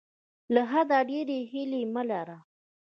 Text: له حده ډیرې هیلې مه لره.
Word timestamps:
له 0.53 0.61
حده 0.71 0.99
ډیرې 1.09 1.39
هیلې 1.51 1.81
مه 1.93 2.03
لره. 2.09 2.37